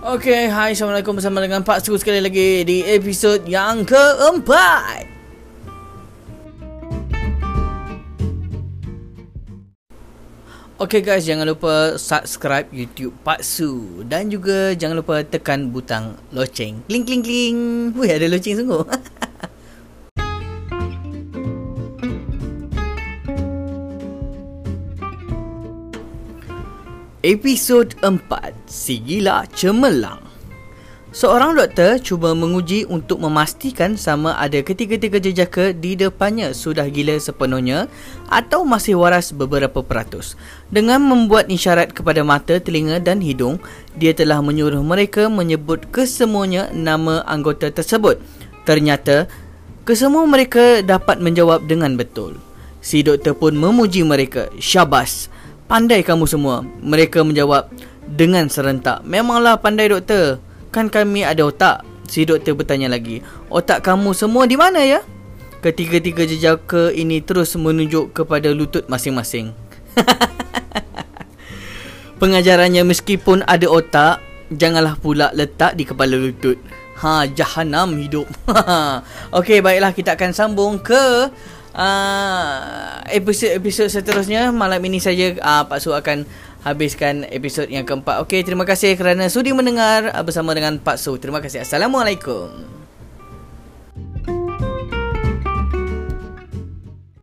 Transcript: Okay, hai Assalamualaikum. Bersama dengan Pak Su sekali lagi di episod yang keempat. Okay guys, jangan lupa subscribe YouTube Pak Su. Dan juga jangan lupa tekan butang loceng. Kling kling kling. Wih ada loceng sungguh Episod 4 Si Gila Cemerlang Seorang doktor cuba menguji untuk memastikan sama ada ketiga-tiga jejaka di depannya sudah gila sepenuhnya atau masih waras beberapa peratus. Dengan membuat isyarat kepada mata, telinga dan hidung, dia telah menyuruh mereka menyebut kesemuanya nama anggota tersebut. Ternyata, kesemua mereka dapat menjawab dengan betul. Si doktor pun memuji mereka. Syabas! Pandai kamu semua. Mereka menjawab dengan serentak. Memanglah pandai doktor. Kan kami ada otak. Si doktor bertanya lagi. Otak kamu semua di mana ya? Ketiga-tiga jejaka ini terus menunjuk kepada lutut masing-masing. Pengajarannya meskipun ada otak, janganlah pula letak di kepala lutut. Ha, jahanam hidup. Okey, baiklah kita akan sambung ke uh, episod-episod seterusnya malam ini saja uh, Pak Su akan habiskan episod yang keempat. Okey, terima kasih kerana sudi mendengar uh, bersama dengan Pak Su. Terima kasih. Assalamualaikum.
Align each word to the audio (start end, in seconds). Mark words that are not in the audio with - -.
Okay, 0.00 0.48
hai 0.48 0.72
Assalamualaikum. 0.72 1.20
Bersama 1.20 1.44
dengan 1.44 1.60
Pak 1.60 1.84
Su 1.84 1.92
sekali 2.00 2.24
lagi 2.24 2.64
di 2.64 2.80
episod 2.88 3.44
yang 3.44 3.84
keempat. 3.84 5.04
Okay 10.80 11.04
guys, 11.04 11.28
jangan 11.28 11.44
lupa 11.44 12.00
subscribe 12.00 12.72
YouTube 12.72 13.12
Pak 13.20 13.44
Su. 13.44 14.00
Dan 14.08 14.32
juga 14.32 14.72
jangan 14.72 15.04
lupa 15.04 15.20
tekan 15.20 15.68
butang 15.68 16.16
loceng. 16.32 16.80
Kling 16.88 17.04
kling 17.04 17.20
kling. 17.20 17.58
Wih 17.92 18.08
ada 18.08 18.24
loceng 18.24 18.56
sungguh 18.56 18.88
Episod 27.20 28.00
4 28.00 28.16
Si 28.64 28.96
Gila 28.96 29.44
Cemerlang 29.52 30.24
Seorang 31.12 31.52
doktor 31.52 32.00
cuba 32.00 32.32
menguji 32.32 32.88
untuk 32.88 33.20
memastikan 33.20 33.92
sama 34.00 34.40
ada 34.40 34.64
ketiga-tiga 34.64 35.20
jejaka 35.20 35.76
di 35.76 36.00
depannya 36.00 36.56
sudah 36.56 36.88
gila 36.88 37.20
sepenuhnya 37.20 37.92
atau 38.32 38.64
masih 38.64 38.96
waras 38.96 39.36
beberapa 39.36 39.84
peratus. 39.84 40.32
Dengan 40.72 41.04
membuat 41.04 41.52
isyarat 41.52 41.92
kepada 41.92 42.24
mata, 42.24 42.56
telinga 42.56 42.96
dan 43.04 43.20
hidung, 43.20 43.60
dia 44.00 44.16
telah 44.16 44.40
menyuruh 44.40 44.80
mereka 44.80 45.28
menyebut 45.28 45.92
kesemuanya 45.92 46.72
nama 46.72 47.20
anggota 47.28 47.68
tersebut. 47.68 48.16
Ternyata, 48.64 49.28
kesemua 49.84 50.24
mereka 50.24 50.80
dapat 50.80 51.20
menjawab 51.20 51.68
dengan 51.68 52.00
betul. 52.00 52.40
Si 52.80 53.04
doktor 53.04 53.36
pun 53.36 53.52
memuji 53.60 54.08
mereka. 54.08 54.48
Syabas! 54.56 55.28
Pandai 55.70 56.02
kamu 56.02 56.26
semua. 56.26 56.66
Mereka 56.82 57.22
menjawab 57.22 57.70
dengan 58.02 58.50
serentak. 58.50 59.06
Memanglah 59.06 59.54
pandai 59.54 59.86
doktor. 59.86 60.42
Kan 60.74 60.90
kami 60.90 61.22
ada 61.22 61.46
otak. 61.46 61.86
Si 62.10 62.26
doktor 62.26 62.58
bertanya 62.58 62.90
lagi. 62.90 63.22
Otak 63.46 63.86
kamu 63.86 64.10
semua 64.10 64.50
di 64.50 64.58
mana 64.58 64.82
ya? 64.82 64.98
Ketiga-tiga 65.62 66.26
jejaka 66.26 66.90
ini 66.90 67.22
terus 67.22 67.54
menunjuk 67.54 68.10
kepada 68.10 68.50
lutut 68.50 68.90
masing-masing. 68.90 69.54
Pengajarannya 72.20 72.82
meskipun 72.82 73.46
ada 73.46 73.70
otak, 73.70 74.18
janganlah 74.50 74.98
pula 74.98 75.30
letak 75.38 75.78
di 75.78 75.86
kepala 75.86 76.18
lutut. 76.18 76.58
Ha, 76.98 77.30
jahanam 77.30 77.94
hidup. 77.94 78.26
Okey, 79.38 79.62
baiklah 79.62 79.94
kita 79.94 80.18
akan 80.18 80.34
sambung 80.34 80.82
ke 80.82 81.30
uh, 81.80 83.00
episod-episod 83.08 83.88
seterusnya 83.88 84.52
malam 84.52 84.84
ini 84.84 85.00
saja 85.00 85.32
uh, 85.40 85.64
Pak 85.64 85.78
Su 85.80 85.96
akan 85.96 86.28
habiskan 86.60 87.24
episod 87.32 87.64
yang 87.72 87.88
keempat. 87.88 88.20
Okey, 88.28 88.44
terima 88.44 88.68
kasih 88.68 89.00
kerana 89.00 89.32
sudi 89.32 89.56
mendengar 89.56 90.12
uh, 90.12 90.20
bersama 90.20 90.52
dengan 90.52 90.76
Pak 90.76 91.00
Su. 91.00 91.16
Terima 91.16 91.40
kasih. 91.40 91.64
Assalamualaikum. 91.64 92.80